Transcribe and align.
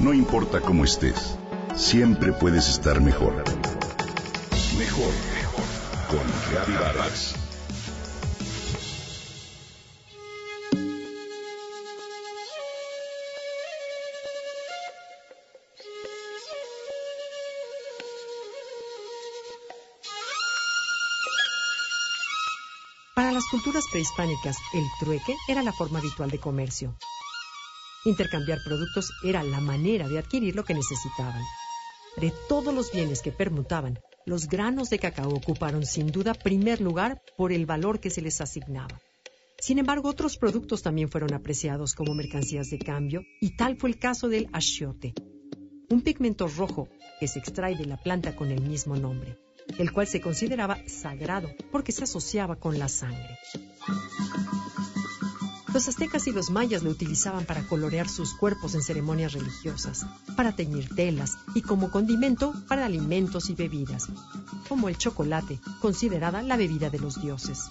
No 0.00 0.14
importa 0.14 0.62
cómo 0.62 0.84
estés, 0.84 1.36
siempre 1.76 2.32
puedes 2.32 2.70
estar 2.70 3.02
mejor. 3.02 3.34
Mejor, 4.78 5.12
mejor. 5.34 5.64
Con 6.08 6.26
Reavivadas. 6.50 7.34
Para 23.14 23.32
las 23.32 23.44
culturas 23.50 23.84
prehispánicas, 23.92 24.56
el 24.72 24.84
trueque 24.98 25.36
era 25.46 25.62
la 25.62 25.74
forma 25.74 25.98
habitual 25.98 26.30
de 26.30 26.38
comercio. 26.38 26.96
Intercambiar 28.04 28.62
productos 28.62 29.12
era 29.22 29.42
la 29.42 29.60
manera 29.60 30.08
de 30.08 30.18
adquirir 30.18 30.56
lo 30.56 30.64
que 30.64 30.74
necesitaban. 30.74 31.44
De 32.16 32.32
todos 32.48 32.74
los 32.74 32.90
bienes 32.92 33.22
que 33.22 33.32
permutaban, 33.32 33.98
los 34.26 34.48
granos 34.48 34.90
de 34.90 34.98
cacao 34.98 35.30
ocuparon 35.30 35.84
sin 35.84 36.08
duda 36.08 36.34
primer 36.34 36.80
lugar 36.80 37.20
por 37.36 37.52
el 37.52 37.66
valor 37.66 38.00
que 38.00 38.10
se 38.10 38.22
les 38.22 38.40
asignaba. 38.40 39.00
Sin 39.58 39.78
embargo, 39.78 40.08
otros 40.08 40.38
productos 40.38 40.82
también 40.82 41.10
fueron 41.10 41.34
apreciados 41.34 41.94
como 41.94 42.14
mercancías 42.14 42.70
de 42.70 42.78
cambio, 42.78 43.22
y 43.40 43.56
tal 43.56 43.76
fue 43.76 43.90
el 43.90 43.98
caso 43.98 44.28
del 44.28 44.48
achiote, 44.52 45.12
un 45.90 46.00
pigmento 46.00 46.48
rojo 46.48 46.88
que 47.18 47.28
se 47.28 47.38
extrae 47.38 47.76
de 47.76 47.84
la 47.84 47.98
planta 47.98 48.34
con 48.34 48.50
el 48.50 48.62
mismo 48.62 48.96
nombre 48.96 49.36
el 49.78 49.92
cual 49.92 50.06
se 50.06 50.20
consideraba 50.20 50.78
sagrado 50.86 51.50
porque 51.70 51.92
se 51.92 52.04
asociaba 52.04 52.56
con 52.56 52.78
la 52.78 52.88
sangre. 52.88 53.38
Los 55.72 55.86
aztecas 55.86 56.26
y 56.26 56.32
los 56.32 56.50
mayas 56.50 56.82
lo 56.82 56.90
utilizaban 56.90 57.44
para 57.44 57.62
colorear 57.66 58.08
sus 58.08 58.34
cuerpos 58.34 58.74
en 58.74 58.82
ceremonias 58.82 59.32
religiosas, 59.34 60.04
para 60.36 60.52
teñir 60.52 60.88
telas 60.94 61.38
y 61.54 61.62
como 61.62 61.92
condimento 61.92 62.52
para 62.66 62.86
alimentos 62.86 63.50
y 63.50 63.54
bebidas, 63.54 64.08
como 64.68 64.88
el 64.88 64.98
chocolate, 64.98 65.60
considerada 65.80 66.42
la 66.42 66.56
bebida 66.56 66.90
de 66.90 66.98
los 66.98 67.22
dioses. 67.22 67.68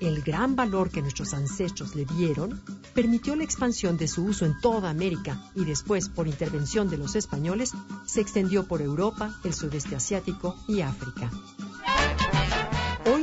El 0.00 0.22
gran 0.22 0.56
valor 0.56 0.88
que 0.88 1.02
nuestros 1.02 1.34
ancestros 1.34 1.94
le 1.94 2.06
dieron 2.06 2.62
permitió 2.94 3.36
la 3.36 3.44
expansión 3.44 3.98
de 3.98 4.08
su 4.08 4.24
uso 4.24 4.46
en 4.46 4.58
toda 4.60 4.88
América 4.88 5.50
y 5.54 5.66
después, 5.66 6.08
por 6.08 6.26
intervención 6.26 6.88
de 6.88 6.96
los 6.96 7.14
españoles, 7.14 7.72
se 8.06 8.22
extendió 8.22 8.66
por 8.66 8.80
Europa, 8.80 9.38
el 9.44 9.52
sudeste 9.52 9.96
asiático 9.96 10.56
y 10.66 10.80
África. 10.80 11.30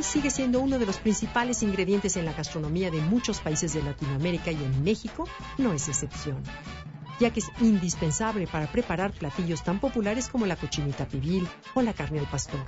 Sigue 0.00 0.30
siendo 0.30 0.60
uno 0.60 0.78
de 0.78 0.86
los 0.86 0.98
principales 0.98 1.62
ingredientes 1.62 2.16
en 2.16 2.24
la 2.24 2.32
gastronomía 2.32 2.90
de 2.90 3.00
muchos 3.00 3.40
países 3.40 3.74
de 3.74 3.82
Latinoamérica 3.82 4.50
y 4.50 4.56
en 4.56 4.82
México 4.82 5.28
no 5.58 5.72
es 5.72 5.88
excepción, 5.88 6.42
ya 7.20 7.30
que 7.30 7.40
es 7.40 7.50
indispensable 7.60 8.46
para 8.46 8.70
preparar 8.70 9.12
platillos 9.12 9.62
tan 9.62 9.80
populares 9.80 10.28
como 10.28 10.46
la 10.46 10.56
cochinita 10.56 11.06
pibil 11.06 11.46
o 11.74 11.82
la 11.82 11.92
carne 11.92 12.20
al 12.20 12.30
pastor. 12.30 12.64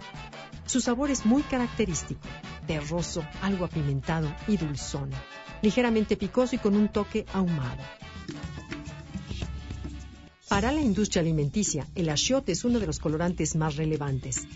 Su 0.67 0.81
sabor 0.81 1.11
es 1.11 1.25
muy 1.25 1.43
característico, 1.43 2.29
terroso, 2.67 3.25
algo 3.43 3.65
apimentado 3.65 4.33
y 4.47 4.57
dulzón 4.57 5.11
ligeramente 5.63 6.17
picoso 6.17 6.57
y 6.57 6.59
con 6.59 6.77
un 6.77 6.89
toque 6.89 7.27
ahumado. 7.33 7.83
Para 10.49 10.73
la 10.73 10.81
industria 10.81 11.23
alimenticia, 11.23 11.87
el 11.95 12.09
achiote 12.09 12.53
es 12.53 12.65
uno 12.65 12.81
de 12.81 12.87
los 12.87 12.99
colorantes 12.99 13.55
más 13.55 13.77
relevantes. 13.77 14.47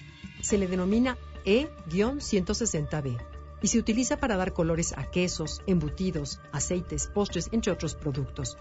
Se 0.41 0.59
le 0.59 0.67
denomina 0.67 1.17
E-160B 1.45 3.19
y 3.63 3.69
se 3.69 3.79
utiliza 3.79 4.19
para 4.19 4.37
dar 4.37 4.53
colores 4.53 4.93
a 4.97 5.11
quesos, 5.11 5.63
embutidos, 5.67 6.41
aceites, 6.53 7.07
postres, 7.07 7.49
entre 7.53 7.73
otros 7.73 7.95
productos. 7.95 8.59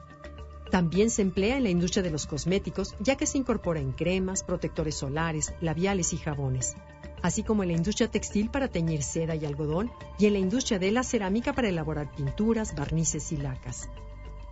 También 0.72 1.09
se 1.09 1.22
emplea 1.22 1.58
en 1.58 1.64
la 1.64 1.70
industria 1.70 2.03
de 2.03 2.09
los 2.09 2.25
cosméticos, 2.25 2.95
ya 3.00 3.16
que 3.16 3.25
se 3.25 3.38
incorpora 3.38 3.80
en 3.80 3.92
cremas, 3.92 4.44
protectores 4.44 4.95
solares, 4.95 5.53
labiales 5.62 6.14
y 6.14 6.17
jabones 6.17 6.75
así 7.23 7.42
como 7.42 7.64
en 7.64 7.70
la 7.70 7.78
industria 7.78 8.12
textil 8.12 8.52
para 8.52 8.67
teñir 8.67 9.02
seda 9.02 9.35
y 9.35 9.46
algodón 9.46 9.91
y 10.19 10.28
en 10.28 10.34
la 10.34 10.40
industria 10.40 10.78
de 10.78 10.91
la 10.91 11.03
cerámica 11.03 11.53
para 11.53 11.69
elaborar 11.69 12.12
pinturas, 12.12 12.75
barnices 12.75 13.31
y 13.31 13.38
lacas. 13.38 13.90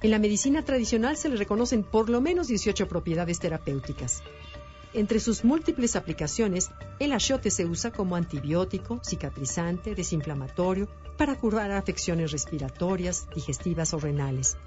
En 0.02 0.10
la 0.10 0.20
medicina 0.20 0.64
tradicional 0.64 1.18
se 1.18 1.30
le 1.30 1.36
reconocen 1.36 1.84
por 1.84 2.10
lo 2.10 2.22
menos 2.22 2.48
18 2.48 2.88
propiedades 2.88 3.40
terapéuticas. 3.40 4.24
Entre 4.94 5.22
sus 5.22 5.46
múltiples 5.46 5.96
aplicaciones, 5.96 6.70
el 7.00 7.14
achiote 7.14 7.50
se 7.50 7.66
usa 7.66 7.92
como 7.92 8.18
antibiótico, 8.18 9.00
cicatrizante, 9.04 9.96
desinflamatorio, 9.96 10.90
para 11.18 11.40
curar 11.40 11.72
afecciones 11.72 12.32
respiratorias, 12.32 13.28
digestivas 13.34 13.94
o 13.94 14.00
renales. 14.00 14.58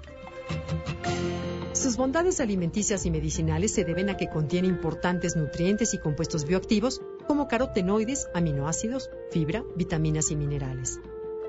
Sus 1.73 1.95
bondades 1.95 2.39
alimenticias 2.39 3.05
y 3.05 3.11
medicinales 3.11 3.71
se 3.71 3.83
deben 3.83 4.09
a 4.09 4.17
que 4.17 4.29
contiene 4.29 4.67
importantes 4.67 5.35
nutrientes 5.35 5.93
y 5.93 5.99
compuestos 5.99 6.45
bioactivos 6.45 7.01
como 7.27 7.47
carotenoides, 7.47 8.27
aminoácidos, 8.33 9.11
fibra, 9.29 9.63
vitaminas 9.75 10.31
y 10.31 10.35
minerales. 10.35 10.99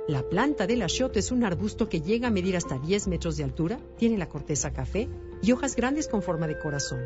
La 0.06 0.22
planta 0.28 0.66
del 0.66 0.82
achiote 0.82 1.20
es 1.20 1.32
un 1.32 1.44
arbusto 1.44 1.88
que 1.88 2.02
llega 2.02 2.28
a 2.28 2.30
medir 2.30 2.56
hasta 2.56 2.78
10 2.78 3.08
metros 3.08 3.38
de 3.38 3.44
altura, 3.44 3.80
tiene 3.96 4.18
la 4.18 4.28
corteza 4.28 4.72
café 4.72 5.08
y 5.42 5.52
hojas 5.52 5.76
grandes 5.76 6.08
con 6.08 6.22
forma 6.22 6.46
de 6.46 6.58
corazón. 6.58 7.00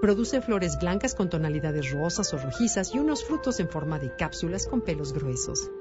Produce 0.00 0.40
flores 0.40 0.78
blancas 0.78 1.16
con 1.16 1.28
tonalidades 1.28 1.90
rosas 1.90 2.32
o 2.32 2.38
rojizas 2.38 2.94
y 2.94 3.00
unos 3.00 3.24
frutos 3.24 3.58
en 3.58 3.68
forma 3.68 3.98
de 3.98 4.14
cápsulas 4.14 4.68
con 4.68 4.80
pelos 4.80 5.12
gruesos. 5.12 5.72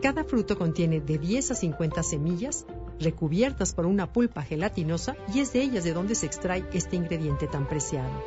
Cada 0.00 0.22
fruto 0.22 0.56
contiene 0.56 1.00
de 1.00 1.18
10 1.18 1.50
a 1.50 1.54
50 1.56 2.04
semillas 2.04 2.66
recubiertas 3.00 3.74
por 3.74 3.86
una 3.86 4.12
pulpa 4.12 4.42
gelatinosa 4.42 5.16
y 5.34 5.40
es 5.40 5.52
de 5.52 5.62
ellas 5.62 5.82
de 5.82 5.92
donde 5.92 6.14
se 6.14 6.26
extrae 6.26 6.64
este 6.72 6.94
ingrediente 6.94 7.48
tan 7.48 7.66
preciado. 7.66 8.22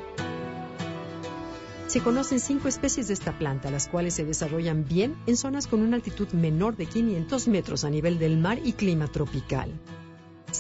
Se 1.88 2.02
conocen 2.02 2.42
cinco 2.42 2.68
especies 2.68 3.08
de 3.08 3.14
esta 3.14 3.38
planta, 3.38 3.72
las 3.72 3.88
cuales 3.88 4.14
se 4.14 4.26
desarrollan 4.26 4.86
bien 4.86 5.16
en 5.28 5.38
zonas 5.38 5.68
con 5.68 5.82
una 5.82 5.96
altitud 5.96 6.28
menor 6.34 6.76
de 6.76 6.88
500 6.88 7.48
metros 7.48 7.86
a 7.86 7.90
nivel 7.90 8.20
del 8.20 8.38
mar 8.38 8.60
y 8.62 8.74
clima 8.74 9.08
tropical. 9.08 9.72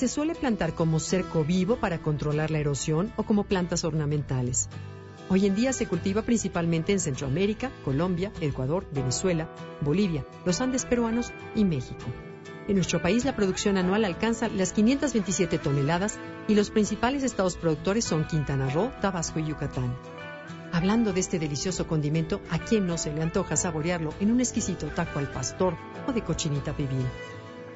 Se 0.01 0.07
suele 0.07 0.33
plantar 0.33 0.73
como 0.73 0.99
cerco 0.99 1.43
vivo 1.43 1.75
para 1.75 2.01
controlar 2.01 2.49
la 2.49 2.57
erosión 2.57 3.13
o 3.17 3.23
como 3.23 3.43
plantas 3.43 3.83
ornamentales. 3.83 4.67
Hoy 5.29 5.45
en 5.45 5.53
día 5.53 5.73
se 5.73 5.85
cultiva 5.85 6.23
principalmente 6.23 6.91
en 6.91 6.99
Centroamérica, 6.99 7.69
Colombia, 7.85 8.31
Ecuador, 8.41 8.87
Venezuela, 8.91 9.53
Bolivia, 9.79 10.25
los 10.43 10.59
Andes 10.59 10.85
peruanos 10.85 11.31
y 11.53 11.65
México. 11.65 12.03
En 12.67 12.77
nuestro 12.77 12.99
país 12.99 13.25
la 13.25 13.35
producción 13.35 13.77
anual 13.77 14.03
alcanza 14.03 14.47
las 14.47 14.73
527 14.73 15.59
toneladas 15.59 16.17
y 16.47 16.55
los 16.55 16.71
principales 16.71 17.21
estados 17.21 17.55
productores 17.55 18.03
son 18.03 18.25
Quintana 18.25 18.71
Roo, 18.71 18.91
Tabasco 19.01 19.37
y 19.37 19.45
Yucatán. 19.45 19.95
Hablando 20.71 21.13
de 21.13 21.19
este 21.19 21.37
delicioso 21.37 21.85
condimento, 21.85 22.41
¿a 22.49 22.57
quién 22.57 22.87
no 22.87 22.97
se 22.97 23.13
le 23.13 23.21
antoja 23.21 23.55
saborearlo 23.55 24.15
en 24.19 24.31
un 24.31 24.39
exquisito 24.39 24.87
taco 24.87 25.19
al 25.19 25.31
pastor 25.31 25.75
o 26.07 26.11
de 26.11 26.23
cochinita 26.23 26.75
pibil? 26.75 27.05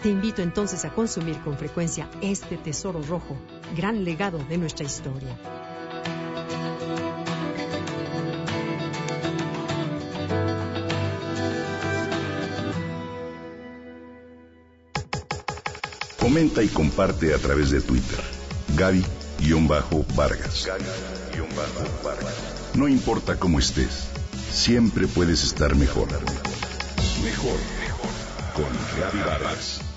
Te 0.01 0.09
invito 0.09 0.41
entonces 0.41 0.85
a 0.85 0.91
consumir 0.91 1.39
con 1.41 1.57
frecuencia 1.57 2.09
este 2.21 2.57
tesoro 2.57 3.01
rojo, 3.01 3.35
gran 3.75 4.03
legado 4.03 4.37
de 4.37 4.57
nuestra 4.57 4.85
historia. 4.85 5.37
Comenta 16.19 16.63
y 16.63 16.67
comparte 16.67 17.33
a 17.33 17.37
través 17.37 17.71
de 17.71 17.81
Twitter. 17.81 18.19
Gaby-Vargas. 18.75 20.65
Gaby-Vargas. 20.65 22.35
No 22.73 22.87
importa 22.87 23.37
cómo 23.39 23.59
estés, 23.59 24.07
siempre 24.51 25.07
puedes 25.07 25.43
estar 25.43 25.75
mejor. 25.75 26.09
Mejor, 27.23 27.57
mejor. 27.79 27.84
Con 28.55 28.71
Gaby 28.97 29.19
Vargas. 29.19 29.94